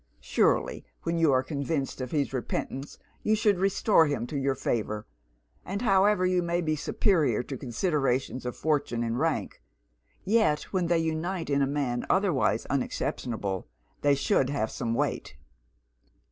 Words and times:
Surely, 0.19 0.83
when 1.03 1.19
you 1.19 1.31
are 1.31 1.43
convinced 1.43 2.01
of 2.01 2.09
his 2.09 2.33
repentance 2.33 2.97
you 3.21 3.35
should 3.35 3.59
restore 3.59 4.07
him 4.07 4.25
to 4.25 4.35
your 4.35 4.55
favour; 4.55 5.05
and 5.63 5.83
however 5.83 6.25
you 6.25 6.41
may 6.41 6.59
be 6.59 6.75
superior 6.75 7.43
to 7.43 7.55
considerations 7.55 8.43
of 8.43 8.57
fortune 8.57 9.03
and 9.03 9.19
rank, 9.19 9.61
yet 10.25 10.63
when 10.73 10.87
they 10.87 10.97
unite 10.97 11.51
in 11.51 11.61
a 11.61 11.67
man 11.67 12.03
otherwise 12.09 12.65
unexceptionable 12.71 13.67
they 14.01 14.15
should 14.15 14.49
have 14.49 14.71
some 14.71 14.95
weight.' 14.95 15.35